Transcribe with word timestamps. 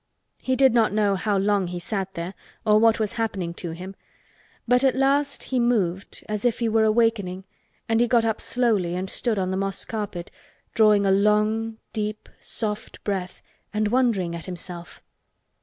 He 0.39 0.55
did 0.55 0.73
not 0.73 0.91
know 0.93 1.13
how 1.15 1.37
long 1.37 1.67
he 1.67 1.77
sat 1.77 2.15
there 2.15 2.33
or 2.65 2.79
what 2.79 2.99
was 2.99 3.13
happening 3.21 3.53
to 3.53 3.69
him, 3.69 3.95
but 4.67 4.83
at 4.83 4.95
last 4.95 5.43
he 5.43 5.59
moved 5.59 6.23
as 6.27 6.43
if 6.43 6.57
he 6.57 6.67
were 6.67 6.83
awakening 6.85 7.43
and 7.87 7.99
he 7.99 8.07
got 8.07 8.25
up 8.25 8.41
slowly 8.41 8.95
and 8.95 9.11
stood 9.11 9.37
on 9.37 9.51
the 9.51 9.57
moss 9.57 9.85
carpet, 9.85 10.31
drawing 10.73 11.05
a 11.05 11.11
long, 11.11 11.77
deep, 11.93 12.29
soft 12.39 13.03
breath 13.03 13.43
and 13.75 13.89
wondering 13.89 14.33
at 14.35 14.45
himself. 14.47 15.03